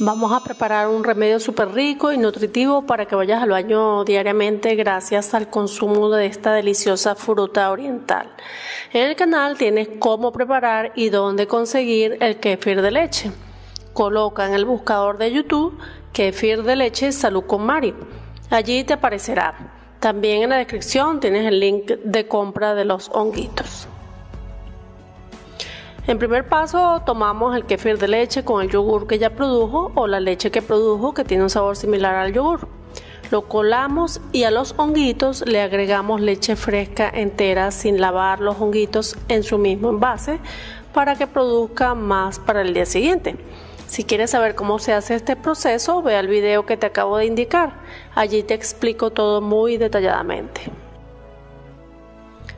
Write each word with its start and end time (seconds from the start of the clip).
Vamos 0.00 0.32
a 0.32 0.42
preparar 0.42 0.88
un 0.88 1.04
remedio 1.04 1.38
súper 1.38 1.68
rico 1.68 2.12
y 2.12 2.18
nutritivo 2.18 2.84
para 2.84 3.06
que 3.06 3.14
vayas 3.14 3.40
al 3.40 3.50
baño 3.50 4.02
diariamente 4.02 4.74
gracias 4.74 5.34
al 5.34 5.48
consumo 5.48 6.10
de 6.10 6.26
esta 6.26 6.52
deliciosa 6.52 7.14
fruta 7.14 7.70
oriental. 7.70 8.28
En 8.92 9.08
el 9.08 9.14
canal 9.14 9.56
tienes 9.56 9.88
cómo 10.00 10.32
preparar 10.32 10.90
y 10.96 11.10
dónde 11.10 11.46
conseguir 11.46 12.18
el 12.20 12.40
kefir 12.40 12.82
de 12.82 12.90
leche. 12.90 13.30
Coloca 13.92 14.44
en 14.48 14.54
el 14.54 14.64
buscador 14.64 15.16
de 15.16 15.30
YouTube 15.30 15.78
kefir 16.12 16.64
de 16.64 16.74
leche 16.74 17.12
salud 17.12 17.44
con 17.44 17.64
Mari. 17.64 17.94
Allí 18.50 18.82
te 18.82 18.94
aparecerá. 18.94 19.54
También 20.00 20.42
en 20.42 20.50
la 20.50 20.56
descripción 20.56 21.20
tienes 21.20 21.46
el 21.46 21.60
link 21.60 21.86
de 21.86 22.26
compra 22.26 22.74
de 22.74 22.84
los 22.84 23.10
honguitos. 23.10 23.86
En 26.06 26.18
primer 26.18 26.46
paso 26.46 27.00
tomamos 27.06 27.56
el 27.56 27.64
kefir 27.64 27.98
de 27.98 28.08
leche 28.08 28.44
con 28.44 28.62
el 28.62 28.68
yogur 28.68 29.06
que 29.06 29.18
ya 29.18 29.30
produjo 29.30 29.90
o 29.94 30.06
la 30.06 30.20
leche 30.20 30.50
que 30.50 30.60
produjo 30.60 31.14
que 31.14 31.24
tiene 31.24 31.44
un 31.44 31.48
sabor 31.48 31.76
similar 31.76 32.14
al 32.14 32.34
yogur. 32.34 32.68
Lo 33.30 33.48
colamos 33.48 34.20
y 34.30 34.44
a 34.44 34.50
los 34.50 34.74
honguitos 34.76 35.46
le 35.46 35.62
agregamos 35.62 36.20
leche 36.20 36.56
fresca 36.56 37.08
entera 37.08 37.70
sin 37.70 38.02
lavar 38.02 38.40
los 38.40 38.60
honguitos 38.60 39.16
en 39.28 39.42
su 39.42 39.56
mismo 39.56 39.88
envase 39.88 40.40
para 40.92 41.16
que 41.16 41.26
produzca 41.26 41.94
más 41.94 42.38
para 42.38 42.60
el 42.60 42.74
día 42.74 42.84
siguiente. 42.84 43.36
Si 43.86 44.04
quieres 44.04 44.32
saber 44.32 44.54
cómo 44.54 44.78
se 44.78 44.92
hace 44.92 45.14
este 45.14 45.36
proceso, 45.36 46.02
ve 46.02 46.16
al 46.16 46.28
video 46.28 46.66
que 46.66 46.76
te 46.76 46.84
acabo 46.84 47.16
de 47.16 47.24
indicar. 47.24 47.80
Allí 48.14 48.42
te 48.42 48.52
explico 48.52 49.10
todo 49.10 49.40
muy 49.40 49.78
detalladamente. 49.78 50.83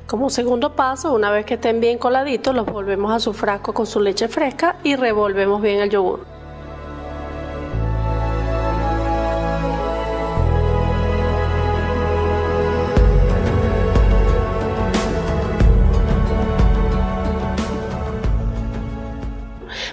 Como 0.06 0.30
segundo 0.30 0.76
paso, 0.76 1.12
una 1.12 1.32
vez 1.32 1.44
que 1.44 1.54
estén 1.54 1.80
bien 1.80 1.98
coladitos, 1.98 2.54
los 2.54 2.64
volvemos 2.64 3.12
a 3.12 3.18
su 3.18 3.32
frasco 3.32 3.74
con 3.74 3.86
su 3.86 3.98
leche 3.98 4.28
fresca 4.28 4.76
y 4.84 4.94
revolvemos 4.94 5.60
bien 5.60 5.80
el 5.80 5.90
yogur. 5.90 6.24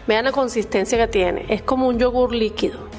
Vean 0.05 0.25
la 0.25 0.31
consistencia 0.31 0.99
que 0.99 1.07
tiene, 1.07 1.45
es 1.49 1.63
como 1.63 1.87
un 1.87 1.97
yogur 1.97 2.35
líquido. 2.35 2.92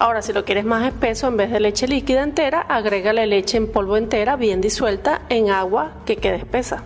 Ahora, 0.00 0.22
si 0.22 0.32
lo 0.32 0.46
quieres 0.46 0.64
más 0.64 0.86
espeso, 0.86 1.28
en 1.28 1.36
vez 1.36 1.50
de 1.50 1.60
leche 1.60 1.86
líquida 1.86 2.22
entera, 2.22 2.62
agrégale 2.62 3.26
leche 3.26 3.58
en 3.58 3.70
polvo 3.70 3.98
entera 3.98 4.36
bien 4.36 4.62
disuelta 4.62 5.20
en 5.28 5.50
agua 5.50 5.92
que 6.06 6.16
quede 6.16 6.36
espesa. 6.36 6.82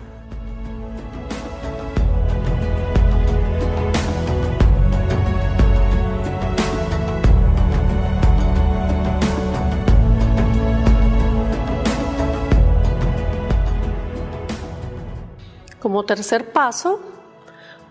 Como 15.79 16.03
tercer 16.03 16.51
paso, 16.51 16.99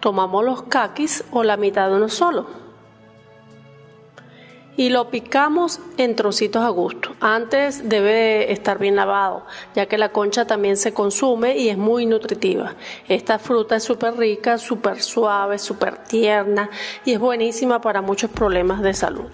tomamos 0.00 0.44
los 0.44 0.64
caquis 0.64 1.24
o 1.30 1.42
la 1.42 1.56
mitad 1.56 1.88
de 1.88 1.96
uno 1.96 2.10
solo 2.10 2.63
y 4.76 4.88
lo 4.88 5.10
picamos 5.10 5.80
en 5.96 6.16
trocitos 6.16 6.62
a 6.62 6.68
gusto. 6.68 7.10
Antes 7.20 7.88
debe 7.88 8.52
estar 8.52 8.78
bien 8.78 8.96
lavado, 8.96 9.46
ya 9.74 9.86
que 9.86 9.98
la 9.98 10.10
concha 10.10 10.46
también 10.46 10.76
se 10.76 10.92
consume 10.92 11.56
y 11.56 11.68
es 11.68 11.78
muy 11.78 12.06
nutritiva. 12.06 12.74
Esta 13.08 13.38
fruta 13.38 13.76
es 13.76 13.84
súper 13.84 14.16
rica, 14.16 14.58
súper 14.58 15.02
suave, 15.02 15.58
súper 15.58 15.98
tierna 16.04 16.70
y 17.04 17.12
es 17.12 17.18
buenísima 17.18 17.80
para 17.80 18.02
muchos 18.02 18.30
problemas 18.30 18.82
de 18.82 18.94
salud. 18.94 19.30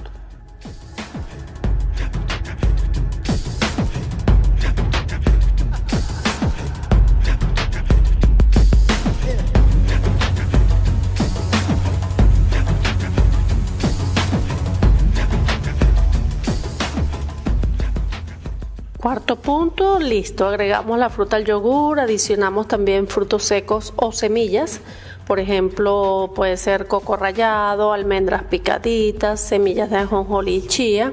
Punto, 19.37 19.99
listo. 19.99 20.47
Agregamos 20.47 20.99
la 20.99 21.11
fruta 21.11 21.37
al 21.37 21.45
yogur, 21.45 22.01
adicionamos 22.01 22.69
también 22.69 23.07
frutos 23.07 23.45
secos 23.45 23.93
o 23.97 24.13
semillas. 24.13 24.81
Por 25.27 25.39
ejemplo, 25.39 26.33
puede 26.35 26.57
ser 26.57 26.87
coco 26.87 27.17
rallado, 27.17 27.93
almendras 27.93 28.43
picaditas, 28.45 29.41
semillas 29.41 29.91
de 29.91 29.99
ajonjolí 29.99 30.57
y 30.57 30.67
chía, 30.67 31.13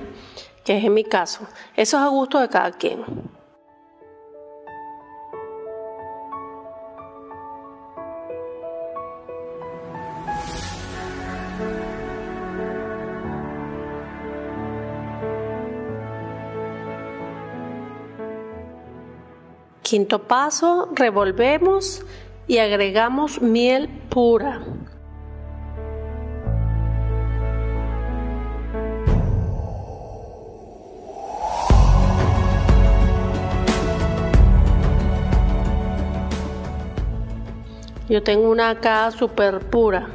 que 0.65 0.77
es 0.77 0.83
en 0.83 0.93
mi 0.93 1.03
caso. 1.03 1.41
Eso 1.75 1.97
es 1.97 2.03
a 2.03 2.07
gusto 2.07 2.39
de 2.39 2.49
cada 2.49 2.71
quien. 2.71 3.03
Quinto 19.89 20.23
paso, 20.23 20.89
revolvemos 20.95 22.01
y 22.45 22.57
agregamos 22.57 23.41
miel 23.41 23.87
pura. 24.09 24.59
Yo 38.09 38.21
tengo 38.23 38.49
una 38.51 38.71
acá 38.71 39.09
súper 39.11 39.61
pura. 39.69 40.09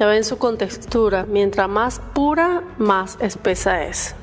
Ya 0.00 0.06
ven 0.06 0.24
su 0.24 0.38
contextura. 0.38 1.24
Mientras 1.24 1.68
más 1.68 2.00
pura, 2.00 2.64
más 2.78 3.16
espesa 3.20 3.84
es 3.84 4.16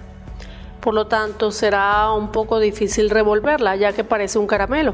por 0.88 0.94
lo 0.94 1.08
tanto 1.08 1.52
será 1.52 2.14
un 2.14 2.32
poco 2.32 2.62
difícil 2.62 3.10
revolverla 3.10 3.76
ya 3.76 3.92
que 3.92 4.06
parece 4.06 4.40
un 4.40 4.48
caramelo. 4.48 4.94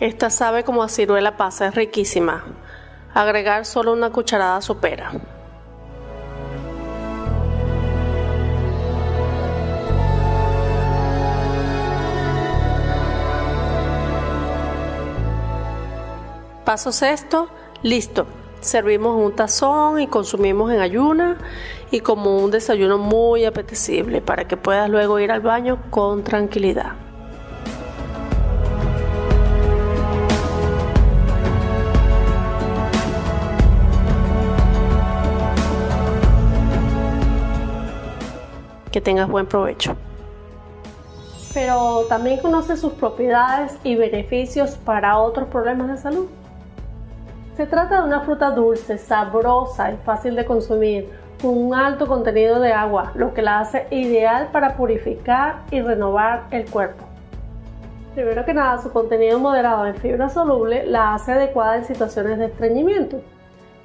Esta 0.00 0.30
sabe 0.30 0.64
como 0.64 0.82
a 0.82 0.88
ciruela 0.88 1.36
pasa, 1.36 1.68
es 1.68 1.76
riquísima. 1.76 2.44
Agregar 3.14 3.66
solo 3.66 3.92
una 3.92 4.10
cucharada 4.10 4.60
sopera. 4.60 5.12
Paso 16.64 16.90
sexto, 16.90 17.48
listo. 17.84 18.26
Servimos 18.60 19.16
un 19.16 19.36
tazón 19.36 20.00
y 20.00 20.08
consumimos 20.08 20.72
en 20.72 20.80
ayuna 20.80 21.38
y 21.92 22.00
como 22.00 22.38
un 22.38 22.50
desayuno 22.50 22.98
muy 22.98 23.44
apetecible 23.44 24.20
para 24.20 24.48
que 24.48 24.56
puedas 24.56 24.90
luego 24.90 25.20
ir 25.20 25.30
al 25.30 25.40
baño 25.40 25.78
con 25.90 26.24
tranquilidad. 26.24 26.92
Que 38.90 39.00
tengas 39.00 39.28
buen 39.28 39.46
provecho. 39.46 39.94
Pero 41.54 42.06
también 42.08 42.40
conoce 42.40 42.76
sus 42.76 42.92
propiedades 42.94 43.76
y 43.84 43.94
beneficios 43.94 44.72
para 44.84 45.18
otros 45.18 45.48
problemas 45.48 45.88
de 45.88 45.96
salud. 45.98 46.26
Se 47.58 47.66
trata 47.66 48.00
de 48.00 48.06
una 48.06 48.20
fruta 48.20 48.52
dulce, 48.52 48.98
sabrosa 48.98 49.90
y 49.90 49.96
fácil 49.96 50.36
de 50.36 50.44
consumir, 50.44 51.08
con 51.42 51.58
un 51.58 51.74
alto 51.74 52.06
contenido 52.06 52.60
de 52.60 52.72
agua, 52.72 53.10
lo 53.16 53.34
que 53.34 53.42
la 53.42 53.58
hace 53.58 53.88
ideal 53.90 54.50
para 54.52 54.76
purificar 54.76 55.62
y 55.72 55.80
renovar 55.80 56.44
el 56.52 56.70
cuerpo. 56.70 57.04
Primero 58.14 58.44
que 58.44 58.54
nada, 58.54 58.80
su 58.80 58.92
contenido 58.92 59.40
moderado 59.40 59.86
en 59.86 59.96
fibra 59.96 60.28
soluble 60.28 60.86
la 60.86 61.14
hace 61.14 61.32
adecuada 61.32 61.78
en 61.78 61.84
situaciones 61.84 62.38
de 62.38 62.44
estreñimiento, 62.44 63.22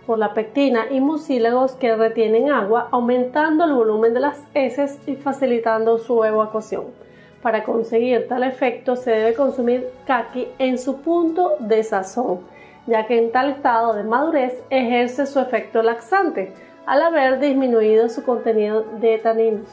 por 0.05 0.19
la 0.19 0.35
pectina 0.35 0.85
y 0.91 1.01
mucílagos 1.01 1.71
que 1.71 1.95
retienen 1.95 2.51
agua, 2.51 2.89
aumentando 2.91 3.65
el 3.65 3.73
volumen 3.73 4.13
de 4.13 4.19
las 4.19 4.39
heces 4.53 4.99
y 5.07 5.15
facilitando 5.15 5.97
su 5.97 6.23
evacuación. 6.23 6.83
Para 7.41 7.63
conseguir 7.63 8.27
tal 8.27 8.43
efecto 8.43 8.95
se 8.95 9.09
debe 9.09 9.33
consumir 9.33 9.89
kaki 10.05 10.49
en 10.59 10.77
su 10.77 11.01
punto 11.01 11.55
de 11.59 11.83
sazón 11.83 12.52
ya 12.87 13.07
que 13.07 13.17
en 13.17 13.31
tal 13.31 13.51
estado 13.51 13.93
de 13.93 14.03
madurez 14.03 14.63
ejerce 14.69 15.25
su 15.25 15.39
efecto 15.39 15.81
laxante 15.81 16.53
al 16.85 17.01
haber 17.01 17.39
disminuido 17.39 18.09
su 18.09 18.23
contenido 18.23 18.83
de 18.99 19.17
taninos. 19.17 19.67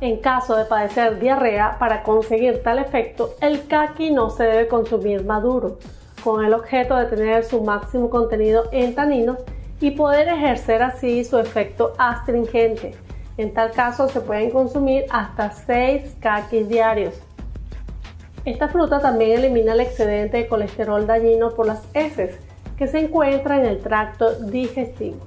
En 0.00 0.18
caso 0.18 0.56
de 0.56 0.64
padecer 0.64 1.18
diarrea, 1.18 1.76
para 1.78 2.02
conseguir 2.02 2.62
tal 2.62 2.78
efecto, 2.78 3.34
el 3.40 3.66
kaki 3.66 4.10
no 4.12 4.30
se 4.30 4.44
debe 4.44 4.66
consumir 4.68 5.24
maduro, 5.24 5.78
con 6.24 6.44
el 6.44 6.54
objeto 6.54 6.96
de 6.96 7.06
tener 7.06 7.44
su 7.44 7.62
máximo 7.62 8.08
contenido 8.08 8.64
en 8.72 8.94
taninos 8.94 9.38
y 9.80 9.90
poder 9.90 10.28
ejercer 10.28 10.82
así 10.82 11.24
su 11.24 11.38
efecto 11.38 11.92
astringente. 11.98 12.94
En 13.36 13.52
tal 13.52 13.72
caso 13.72 14.08
se 14.08 14.20
pueden 14.20 14.50
consumir 14.50 15.04
hasta 15.10 15.50
6 15.50 16.16
kakis 16.20 16.68
diarios. 16.68 17.14
Esta 18.44 18.68
fruta 18.68 19.00
también 19.00 19.38
elimina 19.38 19.74
el 19.74 19.80
excedente 19.80 20.38
de 20.38 20.48
colesterol 20.48 21.06
dañino 21.06 21.50
por 21.50 21.66
las 21.66 21.86
heces 21.94 22.38
que 22.78 22.86
se 22.86 22.98
encuentra 23.00 23.58
en 23.58 23.66
el 23.66 23.80
tracto 23.80 24.32
digestivo. 24.34 25.18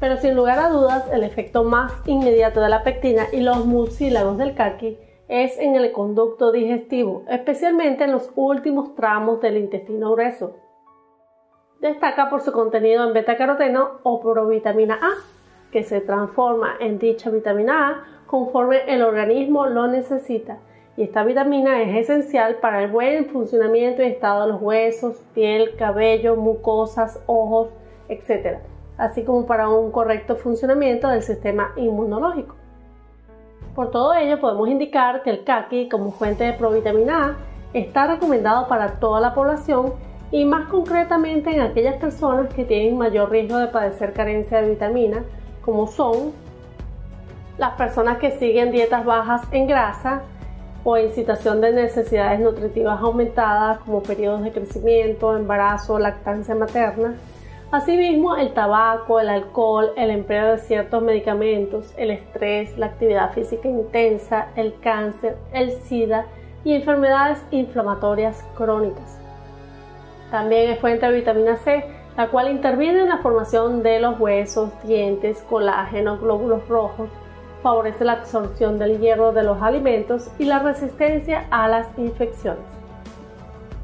Pero 0.00 0.16
sin 0.16 0.34
lugar 0.34 0.58
a 0.58 0.68
dudas, 0.68 1.08
el 1.12 1.22
efecto 1.22 1.62
más 1.62 1.92
inmediato 2.06 2.60
de 2.60 2.68
la 2.68 2.82
pectina 2.82 3.26
y 3.32 3.40
los 3.40 3.64
mucílagos 3.66 4.36
del 4.36 4.56
kaki 4.56 4.98
es 5.28 5.56
en 5.60 5.76
el 5.76 5.92
conducto 5.92 6.50
digestivo, 6.50 7.22
especialmente 7.28 8.02
en 8.02 8.10
los 8.10 8.32
últimos 8.34 8.96
tramos 8.96 9.40
del 9.40 9.56
intestino 9.56 10.10
grueso. 10.10 10.56
Destaca 11.80 12.28
por 12.28 12.40
su 12.40 12.50
contenido 12.50 13.06
en 13.06 13.12
beta-caroteno 13.12 14.00
o 14.02 14.20
provitamina 14.20 14.98
A, 15.00 15.12
que 15.70 15.84
se 15.84 16.00
transforma 16.00 16.74
en 16.80 16.98
dicha 16.98 17.30
vitamina 17.30 17.88
A 17.88 18.26
conforme 18.26 18.92
el 18.92 19.02
organismo 19.02 19.66
lo 19.66 19.86
necesita. 19.86 20.58
Y 20.96 21.04
esta 21.04 21.24
vitamina 21.24 21.82
es 21.82 21.96
esencial 21.96 22.56
para 22.56 22.82
el 22.82 22.90
buen 22.90 23.26
funcionamiento 23.26 24.02
y 24.02 24.06
estado 24.06 24.42
de 24.42 24.52
los 24.52 24.62
huesos, 24.62 25.22
piel, 25.34 25.76
cabello, 25.76 26.36
mucosas, 26.36 27.20
ojos, 27.26 27.68
etc 28.08 28.58
así 29.02 29.24
como 29.24 29.46
para 29.46 29.68
un 29.68 29.90
correcto 29.90 30.36
funcionamiento 30.36 31.08
del 31.08 31.22
sistema 31.22 31.72
inmunológico. 31.76 32.54
Por 33.74 33.90
todo 33.90 34.14
ello, 34.14 34.40
podemos 34.40 34.68
indicar 34.68 35.22
que 35.22 35.30
el 35.30 35.44
kaki 35.44 35.88
como 35.88 36.12
fuente 36.12 36.44
de 36.44 36.52
provitamina 36.52 37.24
A 37.24 37.36
está 37.72 38.06
recomendado 38.06 38.68
para 38.68 39.00
toda 39.00 39.20
la 39.20 39.34
población 39.34 39.94
y 40.30 40.44
más 40.44 40.68
concretamente 40.68 41.50
en 41.50 41.62
aquellas 41.62 41.96
personas 41.96 42.52
que 42.54 42.64
tienen 42.64 42.96
mayor 42.96 43.30
riesgo 43.30 43.56
de 43.58 43.68
padecer 43.68 44.12
carencia 44.12 44.60
de 44.60 44.70
vitamina, 44.70 45.24
como 45.64 45.86
son 45.86 46.32
las 47.58 47.72
personas 47.72 48.18
que 48.18 48.30
siguen 48.32 48.72
dietas 48.72 49.04
bajas 49.04 49.42
en 49.52 49.66
grasa 49.66 50.22
o 50.84 50.96
en 50.96 51.12
situación 51.12 51.60
de 51.60 51.72
necesidades 51.72 52.40
nutritivas 52.40 53.00
aumentadas 53.00 53.78
como 53.78 54.02
periodos 54.02 54.42
de 54.42 54.52
crecimiento, 54.52 55.36
embarazo, 55.36 55.98
lactancia 55.98 56.54
materna, 56.54 57.14
Asimismo, 57.72 58.36
el 58.36 58.52
tabaco, 58.52 59.18
el 59.18 59.30
alcohol, 59.30 59.92
el 59.96 60.10
empleo 60.10 60.52
de 60.52 60.58
ciertos 60.58 61.02
medicamentos, 61.02 61.94
el 61.96 62.10
estrés, 62.10 62.76
la 62.76 62.84
actividad 62.84 63.32
física 63.32 63.66
intensa, 63.66 64.48
el 64.56 64.78
cáncer, 64.80 65.38
el 65.54 65.72
SIDA 65.72 66.26
y 66.64 66.74
enfermedades 66.74 67.42
inflamatorias 67.50 68.44
crónicas. 68.58 69.18
También 70.30 70.70
es 70.70 70.80
fuente 70.80 71.06
de 71.06 71.12
vitamina 71.12 71.56
C, 71.56 71.82
la 72.14 72.28
cual 72.28 72.50
interviene 72.50 73.00
en 73.00 73.08
la 73.08 73.22
formación 73.22 73.82
de 73.82 74.00
los 74.00 74.20
huesos, 74.20 74.68
dientes, 74.84 75.42
colágeno, 75.48 76.18
glóbulos 76.18 76.68
rojos, 76.68 77.08
favorece 77.62 78.04
la 78.04 78.12
absorción 78.12 78.78
del 78.78 78.98
hierro 78.98 79.32
de 79.32 79.44
los 79.44 79.62
alimentos 79.62 80.28
y 80.38 80.44
la 80.44 80.58
resistencia 80.58 81.46
a 81.50 81.68
las 81.68 81.86
infecciones. 81.96 82.64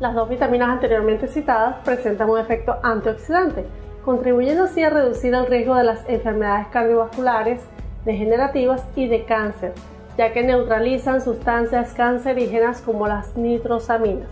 Las 0.01 0.15
dos 0.15 0.29
vitaminas 0.29 0.69
anteriormente 0.69 1.27
citadas 1.27 1.77
presentan 1.85 2.31
un 2.31 2.39
efecto 2.39 2.77
antioxidante, 2.83 3.65
contribuyendo 4.05 4.65
así 4.65 4.83
a 4.83 4.91
reducir 4.91 5.35
el 5.35 5.47
riesgo 5.47 5.75
de 5.75 5.85
las 5.85 6.09
enfermedades 6.09 6.69
cardiovasculares, 6.69 7.61
degenerativas 8.05 8.85
y 8.95 9.09
de 9.09 9.25
cáncer, 9.25 9.73
ya 10.17 10.33
que 10.33 10.43
neutralizan 10.43 11.21
sustancias 11.21 11.95
cancerígenas 11.95 12.81
como 12.81 13.07
las 13.07 13.37
nitrosaminas. 13.37 14.29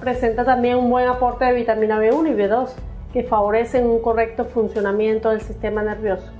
Presenta 0.00 0.44
también 0.44 0.76
un 0.76 0.90
buen 0.90 1.06
aporte 1.08 1.44
de 1.44 1.52
vitamina 1.52 2.00
B1 2.00 2.30
y 2.30 2.34
B2, 2.34 2.70
que 3.12 3.22
favorecen 3.22 3.86
un 3.86 4.00
correcto 4.00 4.44
funcionamiento 4.44 5.30
del 5.30 5.40
sistema 5.40 5.82
nervioso. 5.82 6.32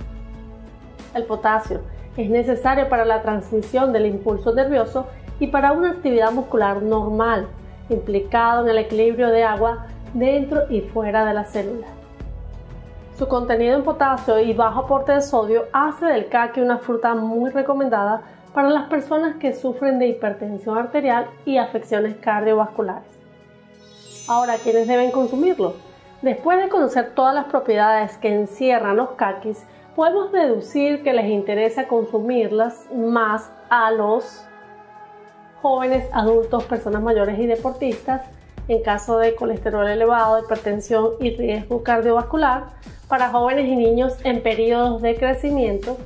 El 1.14 1.24
potasio 1.24 1.80
es 2.16 2.28
necesario 2.28 2.88
para 2.88 3.04
la 3.04 3.22
transmisión 3.22 3.92
del 3.92 4.06
impulso 4.06 4.54
nervioso 4.54 5.06
y 5.40 5.46
para 5.48 5.72
una 5.72 5.90
actividad 5.90 6.32
muscular 6.32 6.82
normal, 6.82 7.48
implicado 7.88 8.62
en 8.62 8.70
el 8.70 8.78
equilibrio 8.78 9.28
de 9.28 9.44
agua 9.44 9.86
dentro 10.14 10.70
y 10.70 10.82
fuera 10.82 11.24
de 11.24 11.34
la 11.34 11.44
célula. 11.44 11.86
Su 13.18 13.28
contenido 13.28 13.76
en 13.76 13.84
potasio 13.84 14.40
y 14.40 14.52
bajo 14.52 14.80
aporte 14.80 15.12
de 15.12 15.20
sodio 15.20 15.66
hace 15.72 16.06
del 16.06 16.28
kaki 16.28 16.60
una 16.60 16.78
fruta 16.78 17.14
muy 17.14 17.50
recomendada 17.50 18.22
para 18.54 18.70
las 18.70 18.88
personas 18.88 19.36
que 19.36 19.54
sufren 19.54 19.98
de 19.98 20.08
hipertensión 20.08 20.76
arterial 20.76 21.26
y 21.44 21.58
afecciones 21.58 22.16
cardiovasculares. 22.16 23.04
Ahora, 24.28 24.56
¿quiénes 24.62 24.88
deben 24.88 25.10
consumirlo? 25.10 25.74
Después 26.20 26.62
de 26.62 26.68
conocer 26.68 27.12
todas 27.14 27.34
las 27.34 27.46
propiedades 27.46 28.16
que 28.18 28.32
encierran 28.32 28.96
los 28.96 29.10
kakis, 29.10 29.64
podemos 29.94 30.32
deducir 30.32 31.02
que 31.02 31.12
les 31.12 31.26
interesa 31.26 31.86
consumirlas 31.86 32.86
más 32.94 33.50
a 33.68 33.90
los 33.90 34.44
jóvenes, 35.60 36.08
adultos, 36.12 36.64
personas 36.64 37.02
mayores 37.02 37.38
y 37.38 37.46
deportistas 37.46 38.22
en 38.68 38.82
caso 38.82 39.18
de 39.18 39.34
colesterol 39.34 39.86
elevado, 39.88 40.38
hipertensión 40.38 41.12
y 41.20 41.36
riesgo 41.36 41.82
cardiovascular, 41.82 42.68
para 43.08 43.30
jóvenes 43.30 43.66
y 43.66 43.76
niños 43.76 44.16
en 44.24 44.42
periodos 44.42 45.02
de 45.02 45.16
crecimiento, 45.16 45.98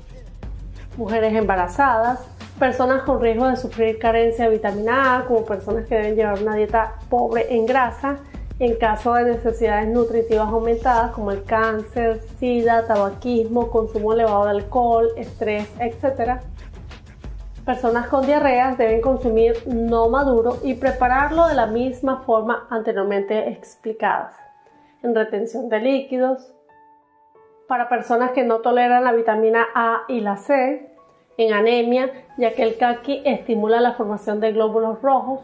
mujeres 0.96 1.34
embarazadas, 1.34 2.26
personas 2.58 3.02
con 3.02 3.20
riesgo 3.20 3.46
de 3.46 3.56
sufrir 3.56 3.98
carencia 3.98 4.46
de 4.46 4.52
vitamina 4.52 5.18
A, 5.18 5.26
como 5.26 5.44
personas 5.44 5.86
que 5.86 5.94
deben 5.94 6.16
llevar 6.16 6.42
una 6.42 6.56
dieta 6.56 6.94
pobre 7.08 7.54
en 7.54 7.66
grasa, 7.66 8.18
en 8.58 8.76
caso 8.76 9.14
de 9.14 9.24
necesidades 9.24 9.88
nutritivas 9.88 10.48
aumentadas 10.48 11.12
como 11.12 11.30
el 11.30 11.44
cáncer, 11.44 12.20
sida, 12.38 12.86
tabaquismo, 12.86 13.70
consumo 13.70 14.12
elevado 14.12 14.44
de 14.44 14.50
alcohol, 14.50 15.08
estrés, 15.16 15.68
etc 15.78 16.40
Personas 17.66 18.06
con 18.06 18.24
diarreas 18.24 18.78
deben 18.78 19.00
consumir 19.00 19.54
no 19.66 20.08
maduro 20.08 20.58
y 20.62 20.74
prepararlo 20.74 21.48
de 21.48 21.56
la 21.56 21.66
misma 21.66 22.22
forma 22.22 22.68
anteriormente 22.70 23.48
explicadas. 23.48 24.36
En 25.02 25.16
retención 25.16 25.68
de 25.68 25.80
líquidos. 25.80 26.54
Para 27.66 27.88
personas 27.88 28.30
que 28.30 28.44
no 28.44 28.60
toleran 28.60 29.02
la 29.02 29.10
vitamina 29.10 29.66
A 29.74 30.02
y 30.06 30.20
la 30.20 30.36
C. 30.36 30.94
En 31.38 31.52
anemia, 31.52 32.12
ya 32.38 32.54
que 32.54 32.62
el 32.62 32.78
kaki 32.78 33.22
estimula 33.24 33.80
la 33.80 33.94
formación 33.94 34.38
de 34.38 34.52
glóbulos 34.52 35.02
rojos. 35.02 35.40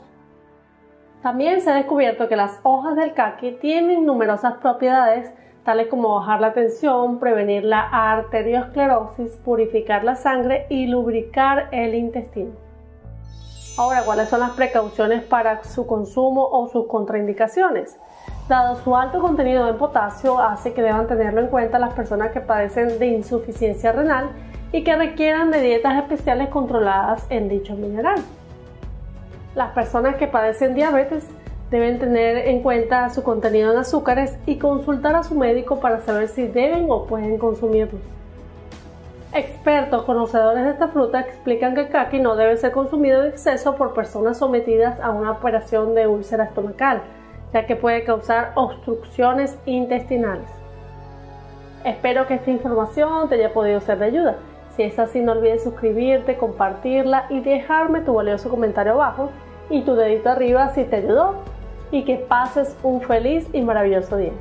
También 1.22 1.60
se 1.60 1.70
ha 1.70 1.74
descubierto 1.74 2.28
que 2.28 2.34
las 2.34 2.58
hojas 2.64 2.96
del 2.96 3.14
kaki 3.14 3.52
tienen 3.60 4.04
numerosas 4.04 4.54
propiedades 4.54 5.32
tales 5.64 5.86
como 5.86 6.16
bajar 6.16 6.40
la 6.40 6.52
tensión, 6.52 7.20
prevenir 7.20 7.64
la 7.64 7.82
arteriosclerosis, 7.82 9.36
purificar 9.44 10.02
la 10.02 10.16
sangre 10.16 10.66
y 10.68 10.88
lubricar 10.88 11.68
el 11.70 11.94
intestino. 11.94 12.50
Ahora, 13.78 14.02
¿cuáles 14.04 14.28
son 14.28 14.40
las 14.40 14.50
precauciones 14.50 15.22
para 15.22 15.62
su 15.62 15.86
consumo 15.86 16.46
o 16.50 16.68
sus 16.68 16.88
contraindicaciones? 16.88 17.96
Dado 18.48 18.76
su 18.82 18.96
alto 18.96 19.20
contenido 19.20 19.68
en 19.68 19.78
potasio, 19.78 20.40
hace 20.40 20.74
que 20.74 20.82
deban 20.82 21.06
tenerlo 21.06 21.40
en 21.40 21.46
cuenta 21.46 21.78
las 21.78 21.94
personas 21.94 22.32
que 22.32 22.40
padecen 22.40 22.98
de 22.98 23.06
insuficiencia 23.06 23.92
renal 23.92 24.30
y 24.72 24.82
que 24.82 24.96
requieran 24.96 25.52
de 25.52 25.60
dietas 25.60 25.96
especiales 26.02 26.48
controladas 26.48 27.24
en 27.30 27.48
dicho 27.48 27.74
mineral. 27.74 28.20
Las 29.54 29.72
personas 29.72 30.16
que 30.16 30.26
padecen 30.26 30.74
diabetes 30.74 31.28
deben 31.70 31.98
tener 31.98 32.48
en 32.48 32.62
cuenta 32.62 33.10
su 33.10 33.22
contenido 33.22 33.72
en 33.72 33.78
azúcares 33.78 34.38
y 34.46 34.56
consultar 34.56 35.14
a 35.14 35.22
su 35.22 35.34
médico 35.34 35.80
para 35.80 36.00
saber 36.00 36.28
si 36.28 36.46
deben 36.46 36.86
o 36.90 37.04
pueden 37.04 37.36
consumirlos. 37.38 38.00
Expertos 39.34 40.04
conocedores 40.04 40.64
de 40.64 40.70
esta 40.70 40.88
fruta 40.88 41.20
explican 41.20 41.74
que 41.74 41.82
el 41.82 41.88
kaki 41.88 42.20
no 42.20 42.36
debe 42.36 42.56
ser 42.58 42.72
consumido 42.72 43.22
en 43.22 43.30
exceso 43.30 43.76
por 43.76 43.94
personas 43.94 44.38
sometidas 44.38 45.00
a 45.00 45.10
una 45.10 45.30
operación 45.32 45.94
de 45.94 46.06
úlcera 46.06 46.44
estomacal, 46.44 47.02
ya 47.52 47.66
que 47.66 47.76
puede 47.76 48.04
causar 48.04 48.52
obstrucciones 48.54 49.58
intestinales. 49.64 50.48
Espero 51.84 52.26
que 52.26 52.34
esta 52.34 52.50
información 52.50 53.28
te 53.28 53.36
haya 53.36 53.52
podido 53.52 53.80
ser 53.80 53.98
de 53.98 54.04
ayuda. 54.06 54.36
Si 54.76 54.82
es 54.82 54.98
así, 54.98 55.20
no 55.20 55.32
olvides 55.32 55.64
suscribirte, 55.64 56.38
compartirla 56.38 57.26
y 57.28 57.40
dejarme 57.40 58.00
tu 58.00 58.14
valioso 58.14 58.48
comentario 58.48 58.92
abajo 58.92 59.30
y 59.68 59.82
tu 59.82 59.94
dedito 59.94 60.30
arriba 60.30 60.70
si 60.70 60.84
te 60.84 60.96
ayudó 60.96 61.34
y 61.90 62.04
que 62.04 62.16
pases 62.16 62.76
un 62.82 63.02
feliz 63.02 63.46
y 63.52 63.60
maravilloso 63.60 64.16
día. 64.16 64.32